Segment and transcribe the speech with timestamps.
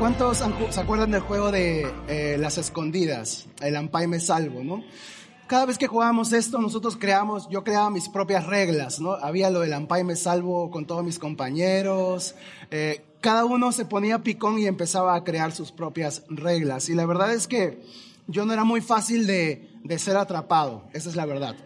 [0.00, 3.48] ¿Cuántos se acuerdan del juego de eh, las escondidas?
[3.60, 4.82] El Ampay me salvo, ¿no?
[5.46, 9.12] Cada vez que jugábamos esto, nosotros creamos, yo creaba mis propias reglas, ¿no?
[9.12, 12.34] Había lo del Ampay me salvo con todos mis compañeros.
[12.70, 16.88] Eh, cada uno se ponía picón y empezaba a crear sus propias reglas.
[16.88, 17.82] Y la verdad es que
[18.26, 21.56] yo no era muy fácil de, de ser atrapado, esa es la verdad.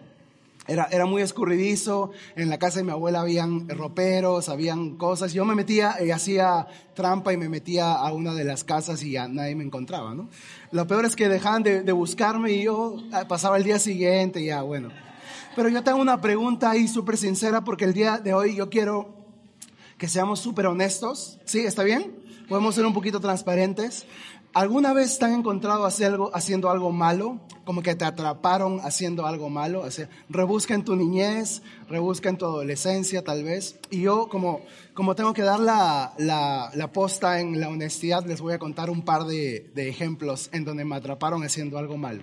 [0.67, 5.32] Era, era muy escurridizo, en la casa de mi abuela habían roperos, habían cosas.
[5.32, 9.13] Yo me metía y hacía trampa y me metía a una de las casas y
[9.13, 10.29] ya nadie me encontraba, ¿no?
[10.73, 14.40] Lo peor es que dejaban de, de buscarme y yo ah, pasaba el día siguiente
[14.40, 14.89] y ya, bueno.
[15.54, 19.15] Pero yo tengo una pregunta ahí súper sincera porque el día de hoy yo quiero
[19.99, 21.39] que seamos súper honestos.
[21.45, 21.61] ¿Sí?
[21.61, 22.12] ¿Está bien?
[22.49, 24.07] Podemos ser un poquito transparentes.
[24.54, 27.40] ¿Alguna vez te han encontrado haciendo algo malo?
[27.64, 29.82] Como que te atraparon haciendo algo malo.
[30.29, 33.81] rebusca en tu niñez, rebusca en tu adolescencia tal vez.
[33.91, 34.61] Y yo como,
[34.95, 38.91] como tengo que dar la, la, la posta en la honestidad, les voy a contar
[38.91, 42.23] un par de, de ejemplos en donde me atraparon haciendo algo malo.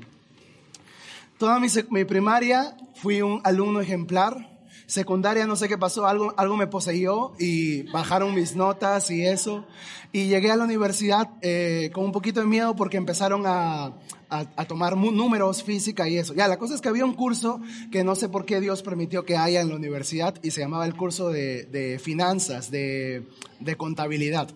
[1.38, 4.51] Toda mi, mi primaria fui un alumno ejemplar
[4.92, 9.66] secundaria no sé qué pasó, algo, algo me poseyó y bajaron mis notas y eso.
[10.12, 13.94] Y llegué a la universidad eh, con un poquito de miedo porque empezaron a,
[14.28, 16.34] a, tomar números, física y eso.
[16.34, 19.24] Ya, la cosa es que había un curso que no sé por qué Dios permitió
[19.24, 23.30] que haya en la universidad y se llamaba el curso de, de finanzas, de,
[23.62, 24.50] de contabilidad.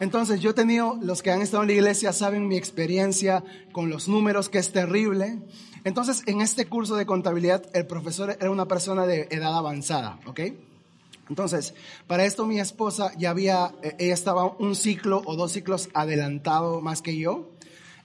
[0.00, 3.90] Entonces yo he tenido, los que han estado en la iglesia saben mi experiencia con
[3.90, 5.38] los números, que es terrible.
[5.84, 10.40] Entonces, en este curso de contabilidad, el profesor era una persona de edad avanzada, ¿ok?
[11.28, 11.74] Entonces,
[12.06, 16.80] para esto mi esposa ya había, eh, ella estaba un ciclo o dos ciclos adelantado
[16.80, 17.50] más que yo.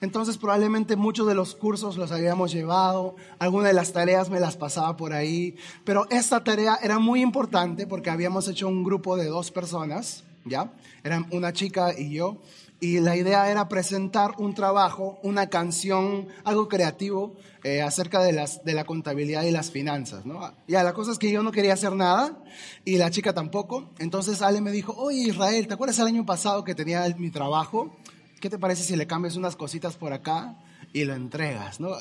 [0.02, 4.58] Entonces, probablemente muchos de los cursos los habíamos llevado, algunas de las tareas me las
[4.58, 9.28] pasaba por ahí, pero esta tarea era muy importante porque habíamos hecho un grupo de
[9.28, 10.74] dos personas, ¿ya?
[11.04, 12.42] Eran una chica y yo,
[12.80, 18.64] y la idea era presentar un trabajo, una canción, algo creativo eh, acerca de, las,
[18.66, 20.54] de la contabilidad y las finanzas, ¿no?
[20.68, 22.38] Ya, la cosa es que yo no quería hacer nada
[22.84, 23.90] y la chica tampoco.
[24.00, 27.96] Entonces Ale me dijo, oye Israel, ¿te acuerdas el año pasado que tenía mi trabajo?
[28.42, 30.58] ¿Qué te parece si le cambias unas cositas por acá?
[30.94, 31.96] y lo entregas, ¿no?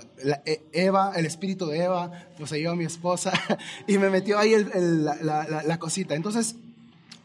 [0.45, 3.33] E, Eva, el espíritu de Eva, poseyó a mi esposa
[3.87, 6.15] y me metió ahí la, la, cosita.
[6.15, 6.57] Entonces,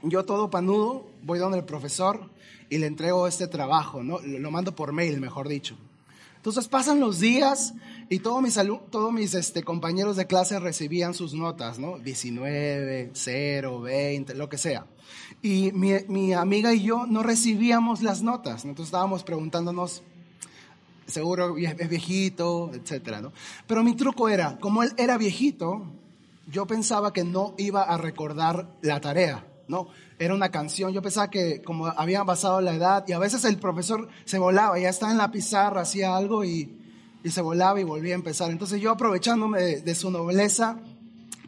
[0.10, 2.30] yo todo panudo, voy donde el profesor
[2.70, 4.20] y le entrego este trabajo, ¿no?
[4.20, 5.78] Lo mando por mail, mejor dicho.
[6.38, 7.74] Entonces pasan los días
[8.10, 8.58] y todos mis,
[8.90, 12.00] todos mis este, compañeros de clase recibían sus notas, ¿no?
[12.00, 14.86] 19, 0, 20, lo que sea.
[15.42, 18.64] Y mi, mi amiga y yo no recibíamos las notas.
[18.64, 20.04] Entonces estábamos preguntándonos,
[21.06, 23.34] seguro es viejito, etcétera, ¿no?
[23.68, 25.84] Pero mi truco era, como él era viejito,
[26.50, 29.88] yo pensaba que no iba a recordar la tarea, ¿no?
[30.20, 30.92] era una canción.
[30.94, 34.80] Yo pensaba que como había pasado la edad y a veces el profesor se volaba,
[34.80, 36.78] ya estaba en la pizarra, hacía algo y,
[37.24, 38.50] y se volaba y volvía a empezar.
[38.50, 40.80] Entonces yo aprovechándome de, su nobleza,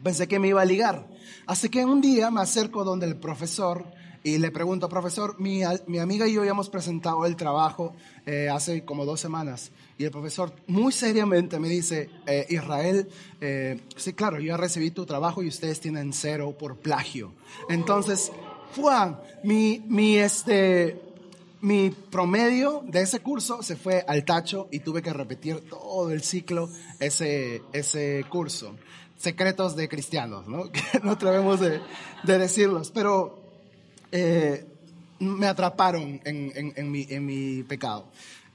[0.02, 1.06] pensé que me iba a ligar.
[1.46, 3.84] Así que un día me acerco donde el profesor
[4.22, 7.94] y le pregunto, profesor, mi, mi amiga y yo ya hemos presentado el trabajo
[8.26, 9.70] eh, hace como dos semanas.
[9.96, 13.08] Y el profesor muy seriamente me dice, eh, Israel,
[13.40, 17.32] eh, sí, claro, yo ya recibí tu trabajo y ustedes tienen cero por plagio.
[17.70, 18.30] Entonces,
[18.76, 21.00] Juan, mi, mi, este,
[21.62, 26.22] mi promedio de ese curso se fue al tacho y tuve que repetir todo el
[26.22, 28.76] ciclo ese, ese curso.
[29.16, 30.64] Secretos de cristianos, ¿no?
[30.72, 31.80] Que no atrevemos de,
[32.24, 33.49] de decirlos, pero
[34.12, 34.66] eh,
[35.20, 38.06] me atraparon en, en, en, mi, en mi pecado.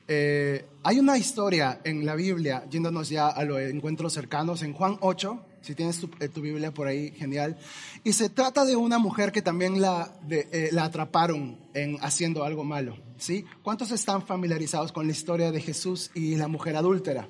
[0.07, 4.97] Eh, hay una historia en la Biblia, yéndonos ya a los encuentros cercanos, en Juan
[5.01, 7.57] 8, si tienes eh, tu, Biblia por ahí, genial.
[8.03, 12.63] Y se trata de una mujer que también la, eh, la atraparon en haciendo algo
[12.63, 12.97] malo.
[13.17, 13.45] ¿sí?
[13.63, 17.27] ¿Cuántos están familiarizados con la historia de Jesús y la mujer adúltera?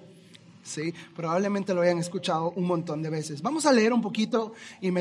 [0.64, 0.94] ¿Sí?
[1.16, 3.42] Probablemente lo hayan escuchado un montón de veces.
[3.42, 4.92] Vamos a leer un poquito y,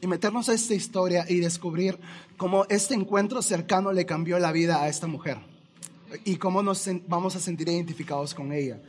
[0.00, 1.98] y meternos a esta historia y descubrir
[2.36, 5.38] cómo este encuentro cercano le cambió la vida a esta mujer
[6.24, 8.80] y cómo nos vamos a sentir identificados con ella.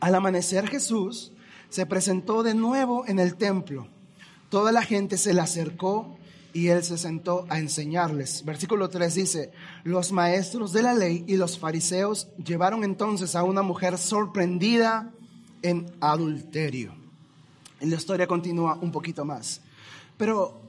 [0.00, 1.32] Al amanecer Jesús
[1.68, 3.88] se presentó de nuevo en el templo.
[4.48, 6.16] Toda la gente se le acercó
[6.52, 8.44] y él se sentó a enseñarles.
[8.44, 9.52] Versículo 3 dice,
[9.84, 15.12] los maestros de la ley y los fariseos llevaron entonces a una mujer sorprendida
[15.62, 16.94] en adulterio.
[17.80, 19.60] Y la historia continúa un poquito más.
[20.18, 20.68] Pero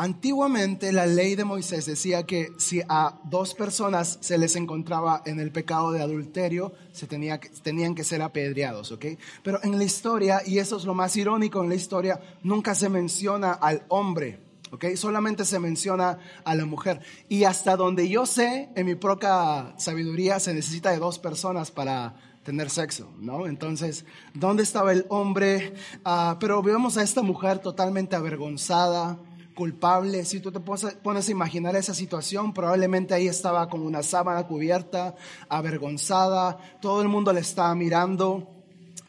[0.00, 5.38] Antiguamente la ley de Moisés decía que si a dos personas se les encontraba en
[5.40, 9.04] el pecado de adulterio, se tenía tenían que ser apedreados, ¿ok?
[9.42, 12.88] Pero en la historia, y eso es lo más irónico en la historia, nunca se
[12.88, 14.40] menciona al hombre,
[14.70, 14.86] ¿ok?
[14.94, 17.02] Solamente se menciona a la mujer.
[17.28, 22.14] Y hasta donde yo sé, en mi propia sabiduría, se necesita de dos personas para
[22.42, 23.46] tener sexo, ¿no?
[23.46, 24.04] Entonces,
[24.34, 25.74] ¿dónde estaba el hombre?
[26.04, 29.18] Ah, pero vemos a esta mujer totalmente avergonzada,
[29.54, 30.24] culpable.
[30.24, 35.14] Si tú te pones a imaginar esa situación, probablemente ahí estaba con una sábana cubierta,
[35.48, 38.48] avergonzada, todo el mundo le estaba mirando.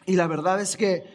[0.06, 1.11] Y la verdad es que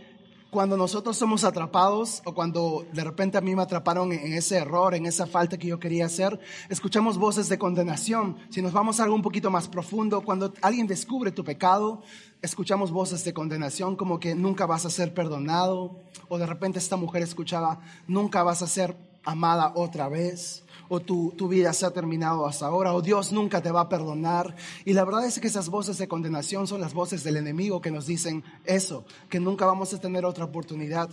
[0.57, 4.95] cuando nosotros somos atrapados o cuando de repente a mí me atraparon en ese error,
[4.95, 8.39] en esa falta que yo quería hacer, escuchamos voces de condenación.
[8.49, 12.01] Si nos vamos a algo un poquito más profundo, cuando alguien descubre tu pecado,
[12.41, 16.01] escuchamos voces de condenación como que nunca vas a ser perdonado
[16.31, 21.33] o de repente esta mujer escuchaba, nunca vas a ser amada otra vez o tu,
[21.49, 24.55] vida se ha terminado hasta ahora, o Dios nunca te va a perdonar.
[24.85, 27.91] Y la verdad es que esas voces de condenación son las voces del enemigo que
[27.91, 31.11] nos dicen eso, que nunca vamos a tener otra oportunidad.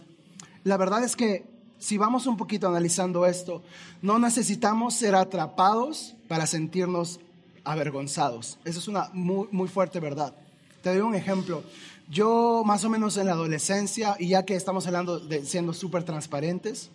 [0.64, 1.46] La verdad es que
[1.80, 3.62] si vamos un poquito analizando esto,
[4.02, 7.20] no necesitamos ser atrapados para sentirnos
[7.66, 8.58] avergonzados.
[8.64, 10.34] Eso es una muy, muy fuerte verdad.
[10.82, 11.64] Te doy un ejemplo.
[12.10, 16.04] Yo más o menos en la adolescencia, y ya que estamos hablando de siendo súper
[16.04, 16.90] transparentes,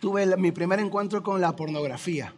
[0.00, 2.34] tuve mi primer encuentro con la pornografía.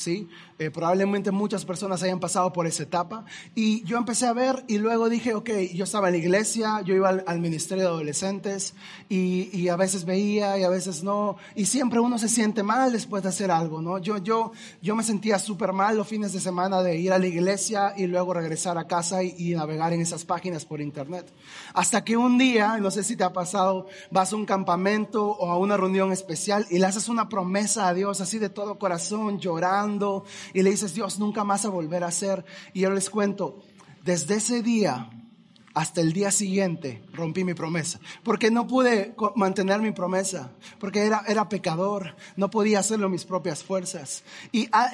[0.00, 0.28] ¿Sí?
[0.58, 3.24] Eh, probablemente muchas personas hayan pasado por esa etapa.
[3.54, 6.94] Y yo empecé a ver y luego dije, ok, yo estaba en la iglesia, yo
[6.94, 8.74] iba al, ministerio de adolescentes
[9.08, 11.36] y, a veces veía y a veces no.
[11.54, 13.98] Y siempre uno se siente mal después de hacer algo, ¿no?
[13.98, 14.52] Yo, yo,
[14.82, 18.06] yo me sentía súper mal los fines de semana de ir a la iglesia y
[18.06, 21.30] luego regresar a casa y, y navegar en esas páginas por internet.
[21.74, 25.50] Hasta que un día, no sé si te ha pasado, vas a un campamento o
[25.50, 29.38] a una reunión especial y le haces una promesa a Dios así de todo corazón,
[29.38, 29.89] llorando
[30.54, 32.44] y le dices, Dios, nunca más a volver a hacer.
[32.72, 33.60] Y yo les cuento,
[34.04, 35.10] desde ese día
[35.74, 41.22] hasta el día siguiente rompí mi promesa, porque no pude mantener mi promesa, porque era,
[41.28, 44.24] era pecador, no podía hacerlo mis propias fuerzas.
[44.50, 44.90] Y, ah,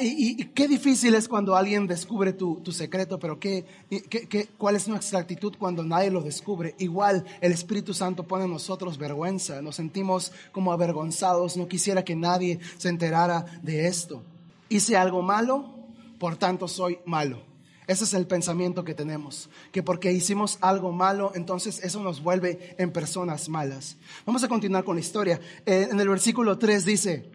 [0.54, 3.64] qué difícil es cuando alguien descubre tu, secreto, pero qué,
[4.10, 6.74] qué, cuál es nuestra actitud cuando nadie lo descubre.
[6.78, 12.16] Igual el Espíritu Santo pone en nosotros vergüenza, nos sentimos como avergonzados, no quisiera que
[12.16, 14.22] nadie se enterara de esto.
[14.68, 15.74] Hice algo malo,
[16.18, 17.42] por tanto soy malo.
[17.86, 22.74] Ese es el pensamiento que tenemos, que porque hicimos algo malo, entonces eso nos vuelve
[22.78, 23.96] en personas malas.
[24.24, 25.40] Vamos a continuar con la historia.
[25.64, 27.30] Eh, en el versículo 3 dice,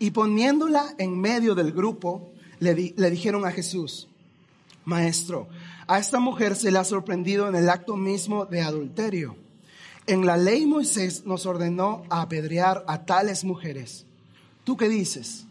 [0.00, 4.08] y poniéndola en medio del grupo, le, dijeron a Jesús,
[4.84, 5.48] Maestro,
[5.86, 9.36] a esta mujer se le ha sorprendido en el acto mismo de adulterio.
[10.06, 14.06] En la ley Moisés nos ordenó apedrear a tales mujeres.
[14.64, 15.46] ¿Tú qué dices?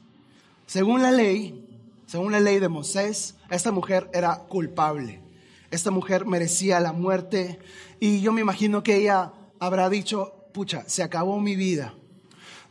[0.65, 5.21] Según la ley, según la ley de Moisés, esta mujer era culpable.
[5.71, 7.59] Esta mujer merecía la muerte
[7.99, 11.95] y yo me imagino que ella habrá dicho, pucha, se acabó mi vida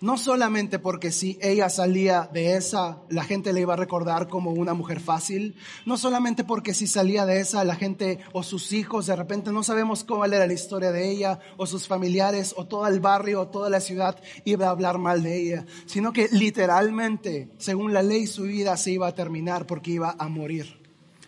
[0.02, 4.50] no solamente porque si ella salía de esa, la gente le iba a recordar como
[4.50, 5.54] una mujer fácil,
[5.86, 9.62] no solamente porque si salía de esa, la gente o sus hijos, de repente no
[9.62, 13.48] sabemos cómo era la historia de ella, o sus familiares, o todo el barrio, o
[13.48, 18.26] toda la ciudad iba a hablar mal de ella, sino que literalmente, según la ley,
[18.26, 20.82] su vida se iba a terminar porque iba a morir.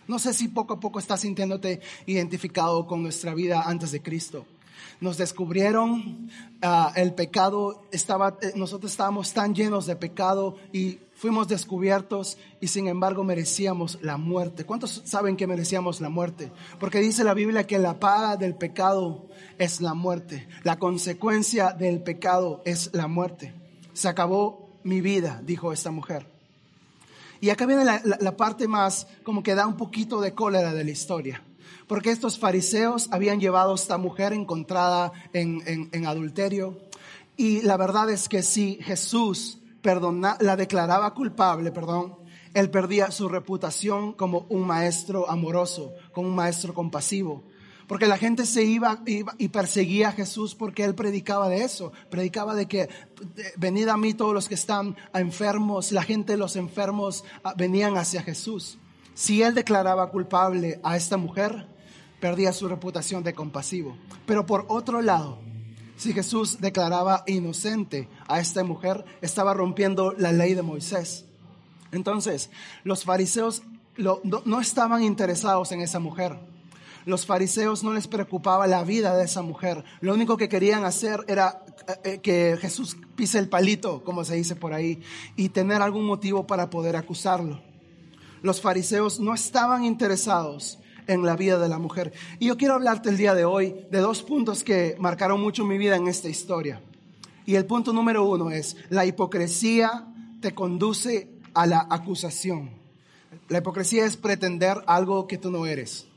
[0.05, 4.45] No sé si poco a poco estás sintiéndote identificado con nuestra vida antes de Cristo
[4.99, 6.29] nos descubrieron
[6.61, 12.67] ah, el pecado, estaba, eh, nosotros estábamos tan llenos de pecado y fuimos descubiertos y
[12.67, 14.65] sin embargo merecíamos la muerte.
[14.65, 16.51] ¿Cuántos saben que merecíamos la muerte?
[16.79, 19.25] Porque dice la Biblia que la paga del pecado
[19.57, 23.53] es la muerte, la consecuencia del pecado es la muerte.
[23.93, 26.27] Se acabó mi vida, dijo esta mujer.
[27.41, 30.91] Y acá viene la parte más como que da un poquito de cólera de la
[30.91, 31.43] historia
[31.87, 36.77] porque estos fariseos habían llevado a esta mujer encontrada en, adulterio.
[37.37, 42.15] Y la verdad es que si Jesús perdona, la declaraba culpable, perdón,
[42.53, 47.43] él perdía su reputación como un maestro amoroso, como un maestro compasivo.
[47.87, 51.91] Porque la gente se iba, y perseguía a Jesús porque él predicaba de eso.
[52.09, 52.89] Predicaba de que
[53.57, 55.91] venid a mí todos los que están enfermos.
[55.91, 58.79] La gente los enfermos ah, venían hacia Jesús.
[59.13, 61.67] Si él declaraba culpable a esta mujer,
[62.25, 63.95] perdía su reputación de compasivo.
[64.25, 65.37] Pero por otro lado,
[65.95, 71.25] si Jesús declaraba inocente a esta mujer, estaba rompiendo la ley de Moisés.
[71.91, 72.49] Entonces,
[72.83, 73.61] los fariseos
[73.97, 76.35] no, estaban interesados en esa mujer.
[77.05, 79.83] Los fariseos no les preocupaba la vida de esa mujer.
[80.01, 84.33] Lo único que querían hacer era eh, eh, que Jesús pise el palito, como se
[84.33, 84.99] dice por ahí,
[85.35, 87.61] y tener algún motivo para poder acusarlo.
[88.41, 92.13] Los fariseos no estaban interesados en la vida de la mujer.
[92.39, 95.77] Y yo quiero hablarte el día de hoy de dos puntos que marcaron mucho mi
[95.77, 96.81] vida en esta historia.
[97.45, 100.07] Y el punto número uno es, la hipocresía
[100.41, 102.71] te conduce a la acusación.
[103.49, 106.07] La hipocresía es pretender algo que tú no eres.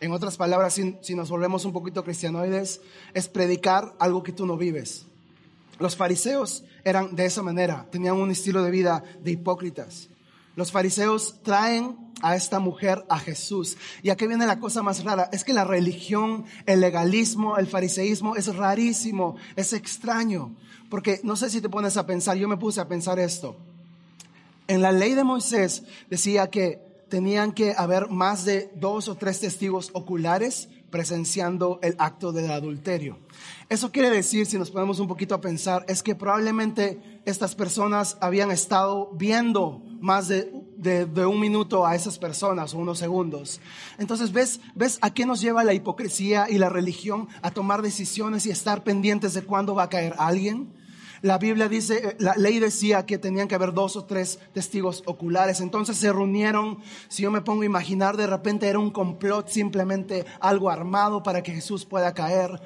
[0.00, 2.80] En otras palabras, si, nos volvemos un poquito cristianoides,
[3.12, 5.04] es predicar algo que tú no vives.
[5.78, 10.08] Los fariseos eran de esa manera, tenían un estilo de vida de hipócritas.
[10.56, 13.76] Los fariseos traen a esta mujer a Jesús.
[14.02, 18.36] Y aquí viene la cosa más rara, es que la religión, el legalismo, el fariseísmo
[18.36, 20.54] es rarísimo, es extraño.
[20.88, 23.56] Porque no sé si te pones a pensar, yo me puse a pensar esto.
[24.66, 29.40] En la ley de Moisés decía que tenían que haber más de dos o tres
[29.40, 33.18] testigos oculares presenciando el acto del adulterio.
[33.68, 38.18] Eso quiere decir, si nos ponemos un poquito a pensar, es que probablemente estas personas
[38.20, 40.50] habían estado viendo más de,
[41.26, 43.60] un minuto a esas personas o unos segundos.
[43.98, 48.46] Entonces, ¿ves, ¿ves a qué nos lleva la hipocresía y la religión a tomar decisiones
[48.46, 50.79] y estar pendientes de cuándo va a caer alguien?
[51.22, 55.02] La Biblia dice, eh, la ley decía que tenían que haber dos o tres testigos
[55.06, 55.60] oculares.
[55.60, 60.24] Entonces se reunieron, si yo me pongo a imaginar, de repente era un complot, simplemente
[60.40, 62.60] algo armado para que Jesús pueda caer.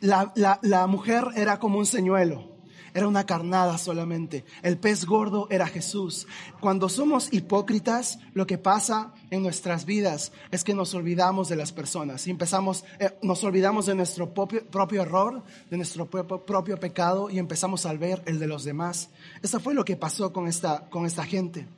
[0.00, 2.57] La, la mujer era como un señuelo
[2.98, 4.44] era una carnada solamente.
[4.62, 6.26] El pez gordo era Jesús.
[6.60, 11.72] Cuando somos hipócritas, lo que pasa en nuestras vidas es que nos olvidamos de las
[11.72, 16.80] personas y empezamos, eh, nos olvidamos de nuestro propio, propio, error, de nuestro propio, propio,
[16.80, 19.10] pecado y empezamos a ver el de los demás.
[19.42, 21.68] Eso fue lo que pasó con esta, con esta gente.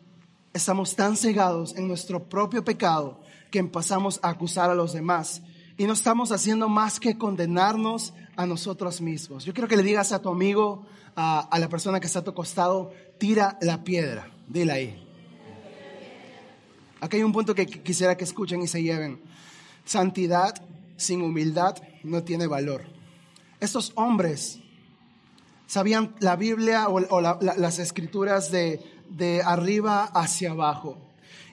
[0.55, 5.43] Estamos tan cegados en nuestro propio pecado que empezamos a acusar a los demás
[5.77, 9.45] y no estamos haciendo más que condenarnos a nosotros mismos.
[9.45, 10.87] Yo quiero que le digas a tu amigo,
[11.17, 14.31] a, la persona que está a tu costado, tira la piedra.
[14.49, 15.07] Dile ahí.
[17.01, 19.21] Aquí hay un punto que quisiera que escuchen y se lleven.
[19.85, 20.55] Santidad
[20.97, 22.85] sin humildad no tiene valor.
[23.59, 24.61] Estos hombres
[25.67, 30.99] sabían la Biblia o, las escrituras de, de arriba hacia abajo.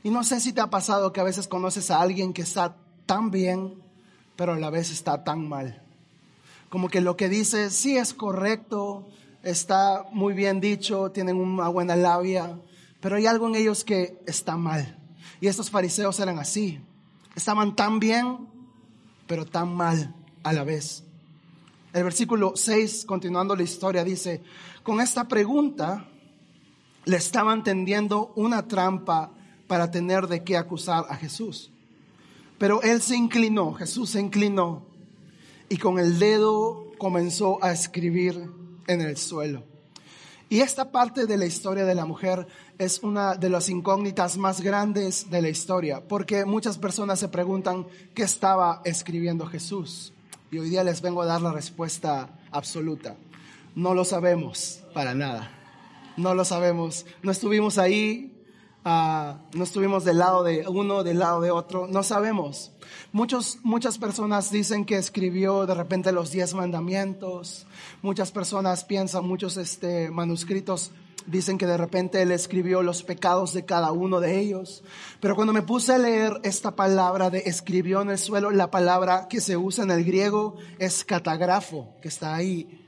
[0.04, 2.76] Y no sé si te ha pasado que a veces conoces a alguien que está
[3.06, 3.82] tan bien,
[4.36, 5.82] pero a la vez está tan mal.
[6.70, 9.08] Como que lo que dice sí es correcto,
[9.44, 12.60] está muy bien dicho, tienen una buena labia,
[13.00, 14.98] pero hay algo en ellos que está mal.
[15.40, 16.80] Y estos fariseos eran así.
[17.36, 18.48] Estaban tan bien,
[19.28, 21.04] pero tan mal a la vez.
[21.94, 24.42] El versículo 6, continuando la historia, dice,
[24.84, 26.08] con esta pregunta
[27.06, 29.32] le estaban tendiendo una trampa
[29.68, 31.72] para tener de qué acusar a Jesús.
[32.58, 34.86] Pero él se inclinó, Jesús se inclinó
[35.70, 38.50] y con el dedo comenzó a escribir
[38.88, 39.64] en el suelo.
[40.50, 44.62] Y esta parte de la historia de la mujer es una de las incógnitas más
[44.62, 50.14] grandes de la historia, porque muchas personas se preguntan qué estaba escribiendo Jesús.
[50.50, 53.18] Y hoy día les vengo a dar la respuesta absoluta.
[53.76, 55.52] No lo sabemos para nada.
[56.16, 57.06] No lo sabemos.
[57.22, 58.37] No estuvimos ahí,
[58.84, 62.72] Ah, no estuvimos del lado de uno, del lado de otro, no sabemos.
[63.12, 67.68] Muchos, muchas personas dicen que escribió de repente los diez mandamientos,
[68.02, 70.92] muchas personas piensan, muchos este, manuscritos
[71.28, 74.84] dicen que de repente él escribió los pecados de cada uno de ellos.
[75.20, 79.28] Pero cuando me puse a leer esta palabra de escribió en el suelo, la palabra
[79.28, 82.84] que se usa en el griego es catagrafo, que está ahí.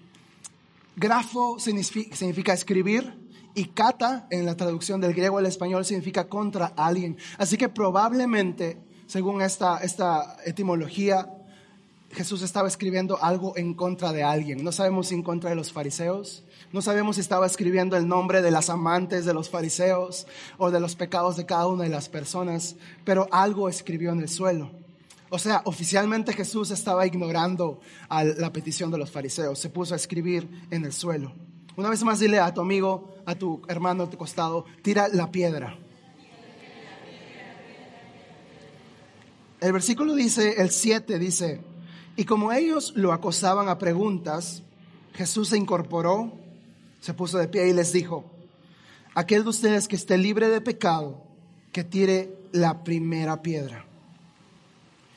[0.96, 3.19] Grafo significa escribir
[3.56, 7.18] y kata en la traducción del griego al español significa contra alguien.
[7.38, 8.78] Así que probablemente,
[9.08, 11.28] según esta, esta etimología,
[12.12, 14.64] Jesús estaba escribiendo algo en contra de alguien.
[14.64, 18.42] No sabemos si en contra de los fariseos, no sabemos si estaba escribiendo el nombre
[18.42, 20.28] de las amantes de los fariseos
[20.58, 24.30] o de los pecados de cada una de las personas, pero algo escribió en el
[24.30, 24.72] suelo.
[25.30, 27.80] O sea, oficialmente Jesús estaba ignorando
[28.10, 31.32] la petición de los fariseos, se puso a escribir en el suelo.
[31.76, 35.30] Una vez más dile a tu amigo, a tu hermano a tu costado, tira la
[35.30, 35.78] piedra.
[39.62, 41.62] El versículo dice, el 7 dice,
[42.16, 44.64] y como ellos lo acosaban a preguntas,
[45.14, 46.32] Jesús se incorporó,
[47.02, 48.26] se puso de pie y les dijo,
[49.14, 51.22] aquel de ustedes que esté libre de pecado,
[51.72, 53.86] que tire la primera piedra.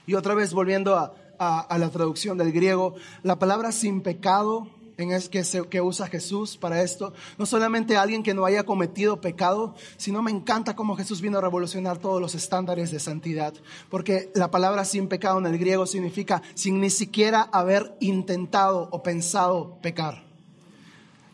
[0.07, 5.13] Y otra vez volviendo a, a la traducción del griego, la palabra sin pecado en
[5.13, 7.13] es que, que usa Jesús para esto.
[7.39, 11.41] No solamente alguien que no haya cometido pecado, sino me encanta cómo Jesús vino a
[11.41, 13.55] revolucionar todos los estándares de santidad.
[13.89, 19.03] Porque la palabra sin pecado en el griego significa sin ni siquiera haber intentado o
[19.03, 20.25] pensado pecar.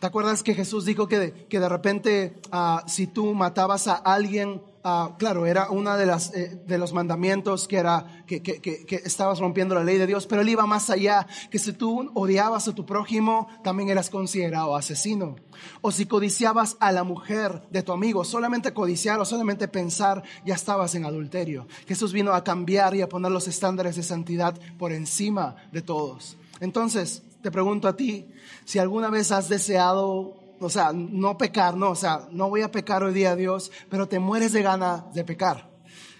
[0.00, 3.94] ¿Te acuerdas que Jesús dijo que de, que de repente ah, si tú matabas a
[3.94, 8.96] alguien ah, claro, era una de eh, de los mandamientos que era que, que, que,
[9.04, 12.68] estabas rompiendo la ley de Dios, pero él iba más allá, que si tú odiabas
[12.68, 15.36] a tu prójimo, también eras considerado asesino.
[15.80, 20.54] O si codiciabas a la mujer de tu amigo, solamente codiciar o solamente pensar, ya
[20.54, 21.66] estabas en adulterio.
[21.86, 26.36] Jesús vino a cambiar y a poner los estándares de santidad por encima de todos.
[26.60, 28.26] Entonces, te pregunto a ti,
[28.64, 32.70] si alguna vez has deseado o sea, no pecar, no, o sea, no voy a
[32.70, 35.68] pecar hoy día Dios, pero te mueres de gana de pecar.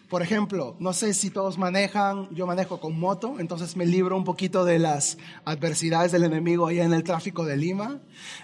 [0.09, 4.25] Por ejemplo, no sé si todos manejan, yo manejo con moto, entonces me libro un
[4.25, 8.00] poquito de las adversidades del enemigo allá en el tráfico de Lima.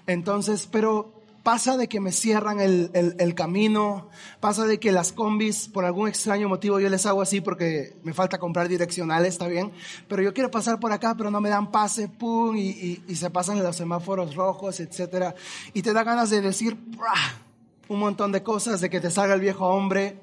[0.06, 4.08] Entonces, pero pasa de que me cierran el, el, camino,
[4.40, 8.14] pasa de que las combis, por algún extraño motivo, yo les hago así porque me
[8.14, 9.70] falta comprar direccionales, está bien,
[10.08, 13.28] pero yo quiero pasar por acá, pero no me dan pase, pum, y, y, se
[13.28, 15.34] pasan los semáforos rojos, etcétera,
[15.74, 16.78] y te da ganas de decir
[17.88, 20.18] un montón de cosas, de que te salga el viejo hombre,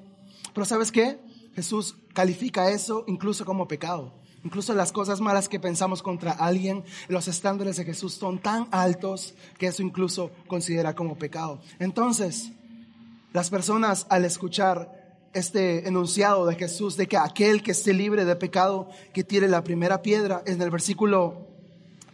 [0.54, 1.20] pero ¿sabes qué?
[1.54, 4.21] Jesús califica eso incluso como pecado.
[4.44, 9.36] Incluso las cosas malas que pensamos contra alguien, los estándares de Jesús son tan altos
[9.58, 11.62] que eso incluso considera como pecado.
[11.80, 12.52] Entonces,
[13.34, 15.00] las personas al escuchar
[15.34, 19.64] este enunciado de Jesús de que aquel que esté libre de pecado, que tire la
[19.64, 21.48] primera piedra, en el versículo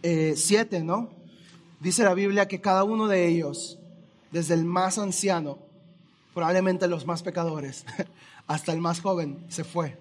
[0.02, 1.10] 7, eh, ¿no?
[1.80, 3.78] Dice la Biblia que cada uno de ellos,
[4.30, 5.58] desde el más anciano,
[6.34, 7.84] probablemente los más pecadores,
[8.46, 9.96] hasta el más joven, se fue.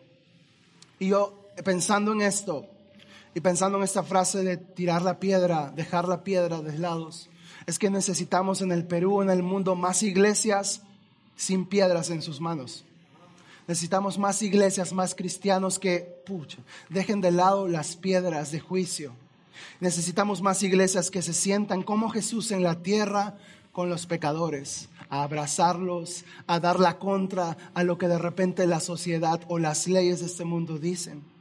[0.99, 2.65] Y yo pensando en esto
[3.33, 7.29] y pensando en esta frase de tirar la piedra, dejar la piedra de lados,
[7.65, 10.81] es que necesitamos en el Perú, en el mundo, más iglesias
[11.35, 12.85] sin piedras en sus manos.
[13.67, 16.59] Necesitamos más iglesias, más cristianos que pucha,
[16.89, 19.13] dejen de lado las piedras de juicio.
[19.79, 23.37] Necesitamos más iglesias que se sientan como Jesús en la tierra
[23.73, 28.79] con los pecadores, a abrazarlos, a dar la contra a lo que de repente la
[28.79, 31.36] sociedad o las leyes de este mundo dicen.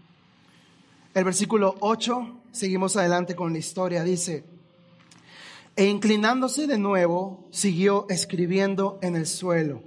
[1.17, 4.45] El versículo 8, seguimos adelante con la historia, dice,
[5.75, 9.83] e inclinándose de nuevo, siguió escribiendo en el suelo.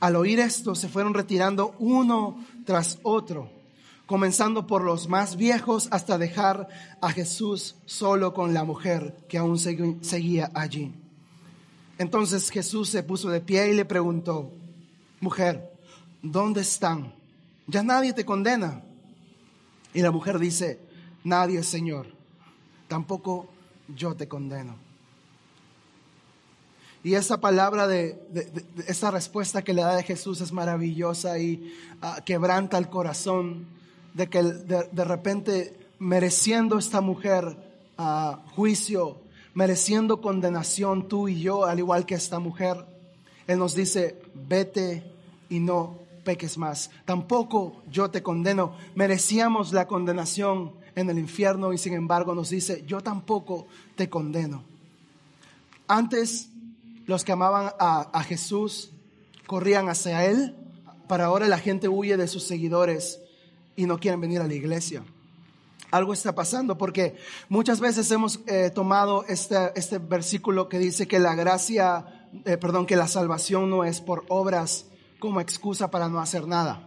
[0.00, 3.52] Al oír esto, se fueron retirando uno tras otro,
[4.04, 6.66] comenzando por los más viejos hasta dejar
[7.00, 10.92] a Jesús solo con la mujer que aún seguía allí.
[11.98, 14.50] Entonces Jesús se puso de pie y le preguntó,
[15.20, 15.72] mujer,
[16.20, 17.14] ¿dónde están?
[17.68, 18.82] Ya nadie te condena.
[19.94, 20.80] Y la mujer dice,
[21.24, 22.06] nadie, Señor,
[22.88, 23.48] tampoco
[23.88, 24.76] yo te condeno.
[27.04, 28.16] Y esa palabra de,
[28.86, 33.66] esa respuesta que le da de Jesús es maravillosa y ah, quebranta el corazón
[34.14, 37.56] de que de, repente mereciendo esta mujer
[37.98, 39.16] uh, juicio,
[39.54, 42.84] mereciendo condenación tú y yo, al igual que esta mujer,
[43.48, 45.02] Él nos dice, vete
[45.48, 46.90] y no peques más.
[47.04, 48.76] Tampoco yo te condeno.
[48.94, 54.64] Merecíamos la condenación en el infierno y sin embargo nos dice, yo tampoco te condeno.
[55.88, 56.48] Antes
[57.06, 58.90] los que amaban a, Jesús
[59.46, 60.56] corrían hacia Él,
[61.08, 63.20] para ahora la gente huye de sus seguidores
[63.76, 65.02] y no quieren venir a la iglesia.
[65.90, 67.16] Algo está pasando porque
[67.50, 72.86] muchas veces hemos eh, tomado este, este versículo que dice que la gracia, eh, perdón,
[72.86, 74.86] que la salvación no es por obras,
[75.22, 76.82] como excusa para no hacer nada.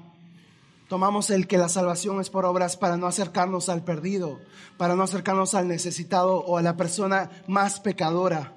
[0.90, 4.42] Tomamos el que la salvación es por obras para no acercarnos al perdido,
[4.76, 8.52] para no acercarnos al necesitado o a la persona más pecadora.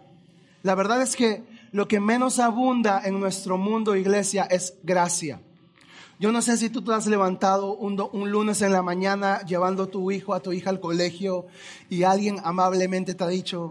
[0.65, 5.41] La verdad es que lo que menos abunda en nuestro mundo, iglesia, es gracia.
[6.19, 9.85] Yo no sé si tú te has levantado un, un, lunes en la mañana llevando
[9.85, 11.47] a tu hijo, a tu hija al colegio
[11.89, 13.71] y alguien amablemente te ha dicho,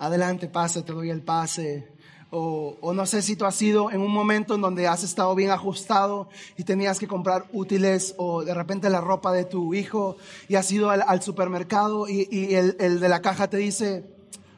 [0.00, 1.91] adelante, pase, te doy el pase,
[2.34, 5.50] o, no sé si tú has sido en un momento en donde has estado bien
[5.50, 10.16] ajustado y tenías que comprar útiles o de repente la ropa de tu hijo
[10.48, 14.06] y has ido al, supermercado y, el, de la caja te dice,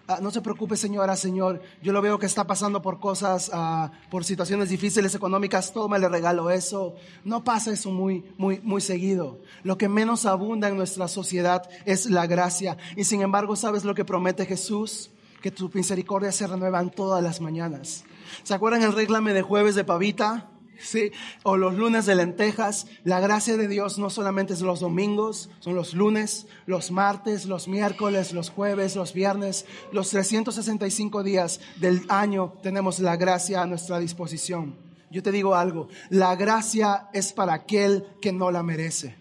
[0.07, 3.91] ah, no se preocupe señora, señor, yo lo veo que está pasando por cosas, ah,
[4.09, 6.95] por situaciones difíciles económicas, toma, le regalo eso.
[7.25, 9.41] No pasa eso muy, muy, muy seguido.
[9.65, 12.77] Lo que menos abunda en nuestra sociedad es la gracia.
[12.95, 15.11] Y sin embargo, ¿sabes lo que promete Jesús?
[15.45, 18.05] Que tu misericordia se renuevan todas las mañanas.
[18.45, 20.49] ¿Se acuerdan el réglame de jueves de pavita?
[20.81, 21.11] Sí,
[21.43, 22.87] o los lunes de lentejas.
[23.05, 27.69] La gracia de Dios no solamente es los domingos, son los lunes, los martes, los
[27.69, 33.99] miércoles, los jueves, los viernes, los 365 días del año tenemos la gracia a nuestra
[33.99, 34.77] disposición.
[35.11, 39.15] Yo te digo algo, la gracia es para aquel que no la merece,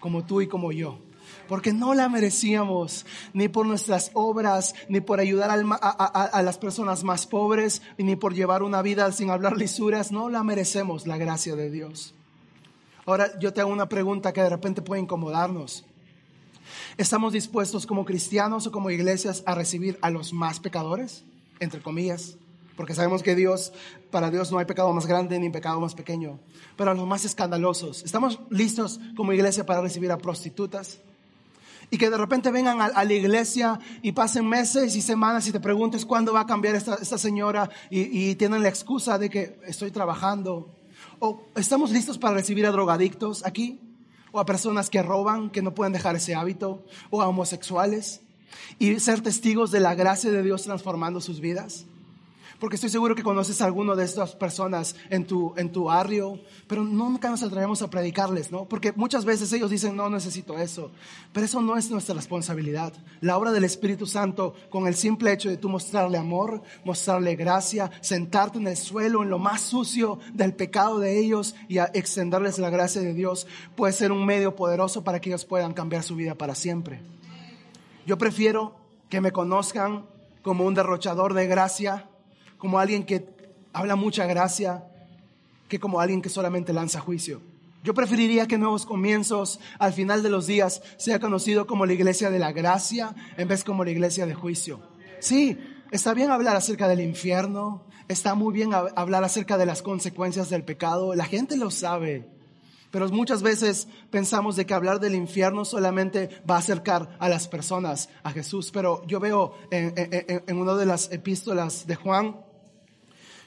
[0.00, 1.05] como tú y como yo.
[1.48, 7.26] Porque no la merecíamos, ni por nuestras obras, ni por ayudar a, las personas más
[7.26, 11.70] pobres, ni por llevar una vida sin hablar lisuras, no la merecemos, la gracia de
[11.70, 12.14] Dios.
[13.04, 15.84] Ahora yo te hago una pregunta que de repente puede incomodarnos.
[16.96, 21.24] ¿Estamos dispuestos como cristianos o como iglesias a recibir a los más pecadores?
[21.60, 22.36] Entre comillas.
[22.76, 23.72] Porque sabemos que Dios,
[24.10, 26.38] para Dios no hay pecado más grande ni pecado más pequeño.
[26.76, 28.02] Pero a los más escandalosos.
[28.02, 31.00] ¿Estamos listos como iglesia para recibir a prostitutas?
[31.90, 35.60] Y que de repente vengan a, la iglesia y pasen meses y semanas y te
[35.60, 39.90] preguntes cuándo va a cambiar esta, señora y, y tienen la excusa de que estoy
[39.90, 40.74] trabajando.
[41.18, 43.80] ¿O estamos listos para recibir a drogadictos aquí?
[44.32, 46.84] ¿O a personas que roban, que no pueden dejar ese hábito?
[47.10, 48.22] ¿O a homosexuales?
[48.78, 51.86] Y ser testigos de la gracia de Dios transformando sus vidas.
[52.58, 56.40] Porque estoy seguro que conoces a alguno de estas personas en tu, en tu barrio,
[56.66, 58.64] pero nunca nos atrevemos a predicarles, ¿no?
[58.64, 60.90] Porque muchas veces ellos dicen, no necesito eso.
[61.32, 62.92] Pero eso no es nuestra responsabilidad.
[63.20, 67.90] La obra del Espíritu Santo, con el simple hecho de tú mostrarle amor, mostrarle gracia,
[68.00, 72.70] sentarte en el suelo, en lo más sucio del pecado de ellos y extenderles la
[72.70, 76.34] gracia de Dios, puede ser un medio poderoso para que ellos puedan cambiar su vida
[76.34, 77.00] para siempre.
[78.06, 78.76] Yo prefiero
[79.08, 80.06] que me conozcan
[80.42, 82.08] como un derrochador de gracia
[82.66, 83.24] como alguien que
[83.72, 84.82] habla mucha gracia
[85.68, 87.40] que como alguien que solamente lanza juicio.
[87.84, 92.28] Yo preferiría que Nuevos Comienzos al final de los días sea conocido como la iglesia
[92.28, 94.80] de la gracia en vez como la iglesia de juicio.
[95.20, 95.56] Sí,
[95.92, 100.64] está bien hablar acerca del infierno, está muy bien hablar acerca de las consecuencias del
[100.64, 102.26] pecado, la gente lo sabe.
[102.90, 107.46] Pero muchas veces pensamos de que hablar del infierno solamente va a acercar a las
[107.46, 108.72] personas a Jesús.
[108.72, 112.45] Pero yo veo en, en una de las epístolas de Juan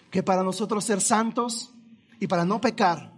[0.09, 1.71] que para nosotros ser santos
[2.19, 3.13] y para no pecar,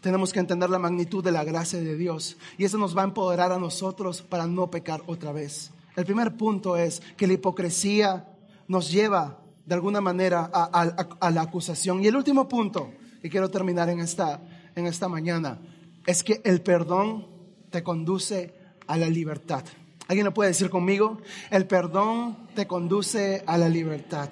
[0.00, 2.36] tenemos que entender la magnitud de la gracia de Dios.
[2.58, 5.70] Y eso nos va a empoderar a nosotros para no pecar otra vez.
[5.96, 8.28] El primer punto es que la hipocresía
[8.66, 12.02] nos lleva de alguna manera a, la acusación.
[12.02, 14.40] Y el último punto, y quiero terminar en esta,
[14.74, 15.60] en esta mañana,
[16.06, 17.26] es que el perdón
[17.70, 18.54] te conduce
[18.86, 19.62] a la libertad.
[20.08, 21.18] ¿Alguien lo puede decir conmigo?
[21.50, 24.30] El perdón te conduce a la libertad.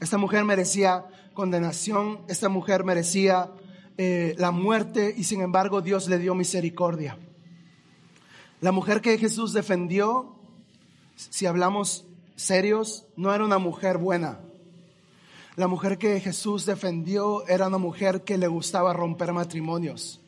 [0.00, 3.50] Esta mujer merecía condenación, esta mujer merecía
[3.98, 7.18] eh, la muerte y sin embargo Dios le dio misericordia.
[8.60, 10.36] La mujer que Jesús defendió,
[11.16, 14.40] si hablamos serios, no era una mujer buena.
[15.56, 20.20] La mujer que Jesús defendió era una mujer que le gustaba romper matrimonios.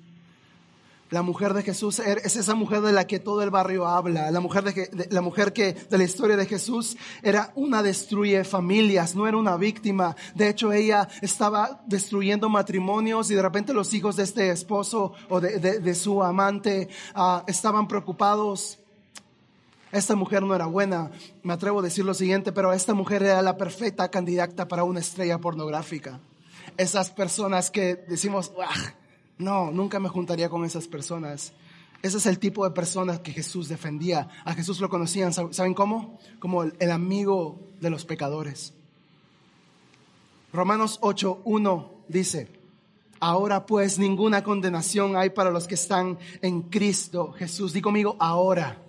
[1.12, 4.30] La mujer de Jesús er, es esa mujer de la que todo el barrio habla.
[4.30, 9.14] La mujer, de, la mujer que de la historia de Jesús era una destruye familias,
[9.14, 10.16] no era una víctima.
[10.34, 15.38] De hecho, ella estaba destruyendo matrimonios y de repente los hijos de este esposo o
[15.38, 18.78] de, su amante ah, estaban preocupados.
[19.92, 21.10] Esta mujer no era buena,
[21.42, 25.00] me atrevo a decir lo siguiente, pero esta mujer era la perfecta candidata para una
[25.00, 26.20] estrella pornográfica.
[26.78, 28.50] Esas personas que decimos,
[29.42, 31.52] no, nunca me juntaría con esas personas.
[32.02, 34.28] Ese es el tipo de personas que Jesús defendía.
[34.44, 36.18] A Jesús lo conocían, ¿saben cómo?
[36.40, 38.74] Como el, amigo de los pecadores.
[40.52, 42.48] Romanos 8.1 dice,
[43.20, 47.72] ahora pues ninguna condenación hay para los que están en Cristo Jesús.
[47.72, 48.82] Di conmigo, ahora.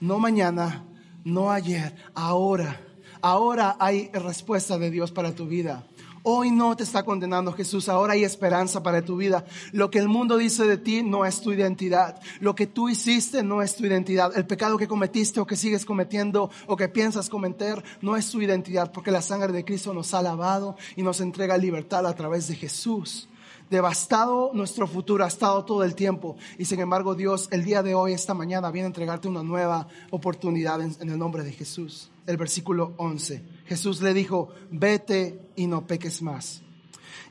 [0.00, 0.84] No mañana,
[1.24, 2.80] no ayer, ahora.
[3.20, 5.86] Ahora hay respuesta de Dios para tu vida.
[6.28, 9.44] Hoy no te está condenando Jesús, ahora hay esperanza para tu vida.
[9.70, 12.20] Lo que el mundo dice de ti no es tu identidad.
[12.40, 14.36] Lo que tú hiciste no es tu identidad.
[14.36, 18.42] El pecado que cometiste o que sigues cometiendo o que piensas cometer no es tu
[18.42, 22.48] identidad porque la sangre de Cristo nos ha lavado y nos entrega libertad a través
[22.48, 23.28] de Jesús.
[23.70, 27.94] Devastado nuestro futuro ha estado todo el tiempo y sin embargo Dios el día de
[27.94, 32.10] hoy, esta mañana, viene a entregarte una nueva oportunidad en, en el nombre de Jesús.
[32.26, 33.55] El versículo 11.
[33.66, 36.62] Jesús le dijo, vete y no peques más.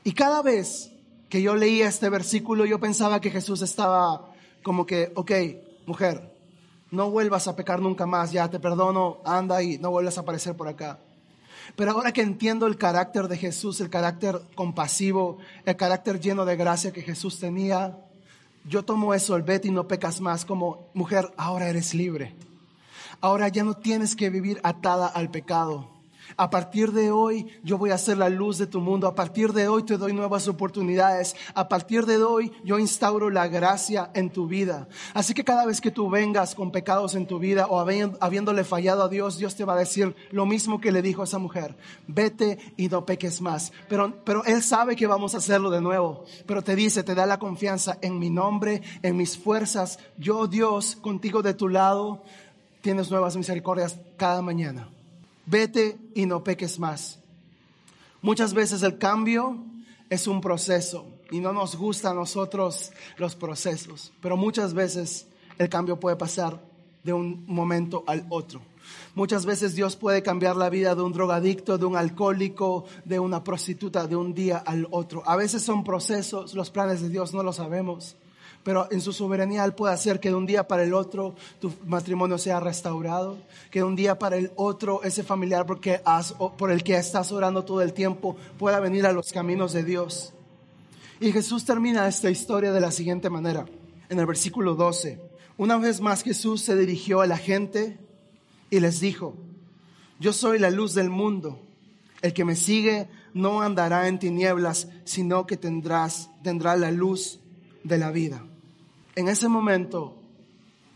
[0.04, 0.92] Y cada vez
[1.28, 5.32] que yo leía este versículo, yo pensaba que Jesús estaba como que, ok,
[5.86, 6.34] mujer,
[6.90, 10.56] no vuelvas a pecar nunca más, ya te perdono, anda y no vuelvas a aparecer
[10.56, 10.98] por acá.
[11.74, 16.56] Pero ahora que entiendo el carácter de Jesús, el carácter compasivo, el carácter lleno de
[16.56, 17.98] gracia que Jesús tenía,
[18.68, 22.34] yo tomo eso, el vete y no pecas más, como mujer, ahora eres libre.
[23.20, 25.95] Ahora ya no tienes que vivir atada al pecado.
[26.36, 29.06] A partir de hoy yo voy a ser la luz de tu mundo.
[29.06, 31.36] A partir de hoy te doy nuevas oportunidades.
[31.54, 34.88] A partir de hoy yo instauro la gracia en tu vida.
[35.14, 39.04] Así que cada vez que tú vengas con pecados en tu vida o habiéndole fallado
[39.04, 41.76] a Dios, Dios te va a decir lo mismo que le dijo a esa mujer.
[42.06, 43.72] Vete y no peques más.
[43.88, 46.24] Pero, pero Él sabe que vamos a hacerlo de nuevo.
[46.46, 49.98] Pero te dice, te da la confianza en mi nombre, en mis fuerzas.
[50.18, 52.22] Yo Dios, contigo de tu lado,
[52.80, 54.88] tienes nuevas misericordias cada mañana
[55.46, 57.18] vete y no peques más.
[58.20, 59.64] Muchas veces el cambio
[60.10, 65.26] es un proceso y no nos gustan a nosotros los procesos, pero muchas veces
[65.58, 66.60] el cambio puede pasar
[67.02, 68.60] de un momento al otro.
[69.14, 73.42] Muchas veces Dios puede cambiar la vida de un drogadicto, de un alcohólico, de una
[73.42, 75.22] prostituta, de un día al otro.
[75.26, 78.16] A veces son procesos, los planes de Dios no lo sabemos
[78.66, 81.72] pero en su soberanía Él puede hacer que de un día para el otro tu
[81.86, 83.38] matrimonio sea restaurado,
[83.70, 86.00] que de un día para el otro ese familiar porque
[86.58, 90.32] por el que estás orando todo el tiempo pueda venir a los caminos de Dios.
[91.20, 93.66] Y Jesús termina esta historia de la siguiente manera,
[94.08, 95.20] en el versículo 12.
[95.58, 98.00] Una vez más Jesús se dirigió a la gente
[98.68, 99.36] y les dijo,
[100.18, 101.60] yo soy la luz del mundo.
[102.20, 107.38] El que me sigue no andará en tinieblas, sino que tendrás, tendrá la luz
[107.84, 108.42] de la vida
[109.16, 110.22] en ese momento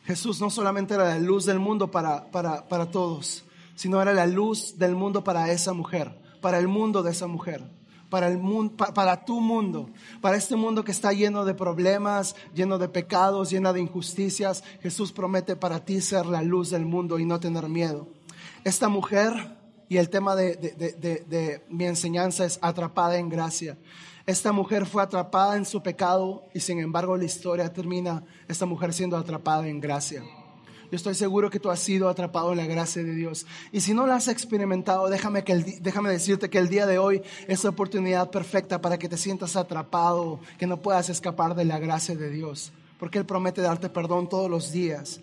[0.04, 4.26] Jesús no solamente era la luz del mundo para, para, para todos, sino era la
[4.26, 7.64] luz del mundo para esa mujer, para el mundo de esa mujer,
[8.08, 9.88] para, el mundo, para, tu mundo,
[10.20, 14.64] para este mundo que está lleno de problemas, lleno de pecados, lleno de injusticias.
[14.82, 18.08] Jesús promete para ti ser la luz del mundo y no tener miedo.
[18.64, 19.56] Esta mujer,
[19.88, 23.78] y el tema de, de, de mi enseñanza es atrapada en gracia.
[24.30, 28.92] Esta mujer fue atrapada en su pecado y sin embargo la historia termina esta mujer
[28.92, 30.22] siendo atrapada en gracia.
[30.22, 33.44] Yo estoy seguro que tú has sido atrapado en la gracia de Dios.
[33.72, 37.22] Y si no la has experimentado, déjame, que déjame decirte que el día de hoy
[37.48, 41.80] es la oportunidad perfecta para que te sientas atrapado, que no puedas escapar de la
[41.80, 42.70] gracia de Dios.
[43.00, 45.20] Porque Él promete darte perdón todos los días.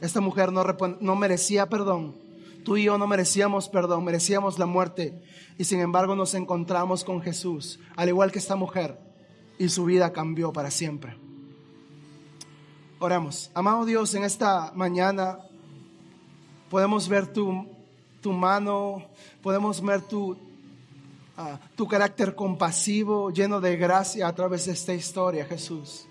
[0.00, 0.64] Esta mujer no,
[0.98, 2.16] no merecía perdón.
[2.64, 5.20] Tú y yo no merecíamos perdón, merecíamos la muerte
[5.58, 8.98] y sin embargo nos encontramos con Jesús, al igual que esta mujer,
[9.58, 11.16] y su vida cambió para siempre.
[12.98, 13.50] Oramos.
[13.54, 15.38] Amado Dios, en esta mañana
[16.70, 17.66] podemos ver tu,
[18.20, 19.04] tu mano,
[19.42, 20.36] podemos ver tu,
[21.36, 26.06] ah, tu carácter compasivo, lleno de gracia a través de esta historia, Jesús.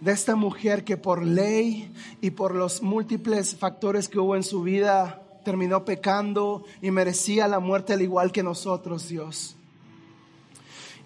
[0.00, 1.90] De esta mujer que por ley
[2.20, 7.60] y por los múltiples factores que hubo en su vida, terminó pecando y merecía la
[7.60, 9.54] muerte al igual que nosotros, Dios.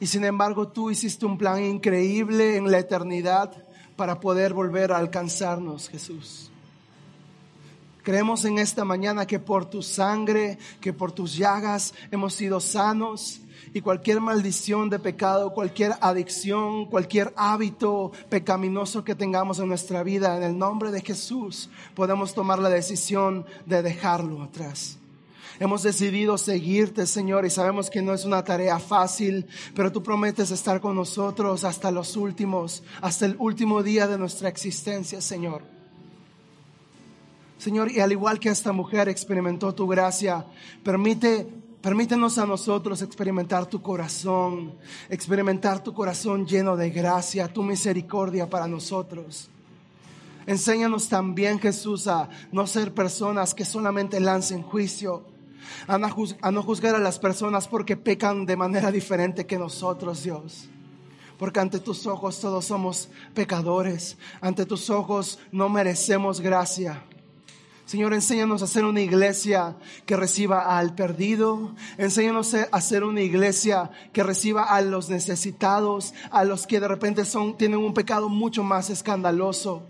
[0.00, 3.52] Y sin embargo tú hiciste un plan increíble en la eternidad
[3.96, 6.50] para poder volver a alcanzarnos, Jesús.
[8.02, 13.40] Creemos en esta mañana que por tu sangre, que por tus llagas hemos sido sanos
[13.74, 20.36] y cualquier maldición de pecado, cualquier adicción, cualquier hábito pecaminoso que tengamos en nuestra vida,
[20.36, 24.98] en el nombre de Jesús podemos tomar la decisión de dejarlo atrás.
[25.58, 30.50] Hemos decidido seguirte, Señor, y sabemos que no es una tarea fácil, pero tú prometes
[30.50, 35.79] estar con nosotros hasta los últimos, hasta el último día de nuestra existencia, Señor.
[37.60, 40.46] Señor, y al igual que esta mujer experimentó tu gracia,
[40.82, 41.46] permite
[41.82, 44.74] Permítenos a nosotros experimentar tu corazón,
[45.08, 49.48] experimentar tu corazón lleno de gracia, tu misericordia para nosotros.
[50.46, 55.24] Enséñanos también, Jesús, a no ser personas que solamente lancen juicio,
[55.86, 60.68] a no, juzgar a las personas porque pecan de manera diferente que nosotros, Dios.
[61.38, 67.02] Porque ante tus ojos todos somos pecadores, ante tus ojos no merecemos gracia.
[67.90, 69.74] Señor, enséñanos a ser una iglesia
[70.06, 71.74] que reciba al perdido.
[71.98, 77.24] Enséñanos a ser una iglesia que reciba a los necesitados, a los que de repente
[77.24, 79.82] son, tienen un pecado mucho más escandaloso.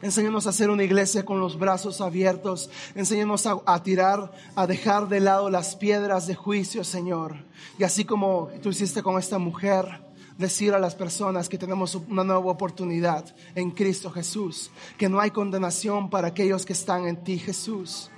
[0.00, 2.70] Enséñanos a ser una iglesia con los brazos abiertos.
[2.94, 7.36] Enséñanos a, a, tirar, a dejar de lado las piedras de juicio, Señor.
[7.78, 10.07] Y así como tú hiciste con esta mujer,
[10.38, 15.32] decir a las personas que tenemos una nueva oportunidad en Cristo Jesús, que no hay
[15.32, 18.10] condenación para aquellos que están en ti, Jesús.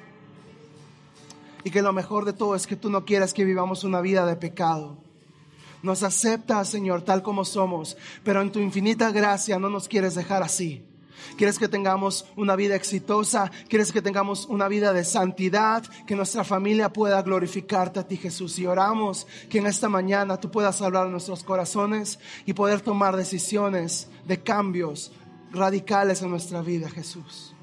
[1.65, 4.25] Y que lo mejor de todo es que tú no quieras que vivamos una vida
[4.27, 4.99] de pecado.
[5.83, 10.43] Nos aceptas, Señor, tal como somos, pero en tu infinita gracia no nos quieres dejar
[10.43, 10.90] así.
[11.37, 16.45] Quieres que tengamos una vida exitosa, quieres que tengamos una vida de santidad, que nuestra
[16.45, 18.59] familia pueda glorificarte a ti Jesús.
[18.59, 24.09] Y oramos que en esta mañana tú puedas hablar nuestros corazones y poder tomar decisiones
[24.27, 25.13] de cambios
[25.53, 27.55] radicales en nuestra vida Jesús.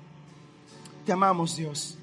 [1.05, 1.97] Te amamos Dios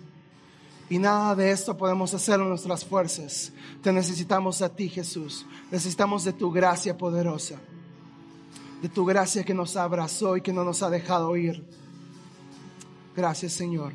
[0.88, 3.52] Y nada de esto podemos hacer en nuestras fuerzas.
[3.82, 5.44] Te necesitamos a ti, Jesús.
[5.70, 7.58] Necesitamos de tu gracia poderosa.
[8.84, 11.64] De tu gracia que nos abrazó y que no nos ha dejado ir.
[13.16, 13.94] Gracias, Señor.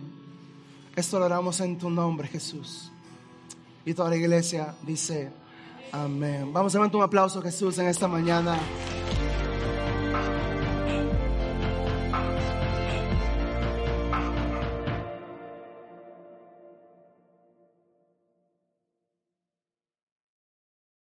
[0.95, 2.91] Esto lo oramos en tu nombre, Jesús.
[3.85, 5.31] Y toda la iglesia dice,
[5.91, 6.51] amén.
[6.51, 8.57] Vamos a dar un aplauso Jesús en esta mañana.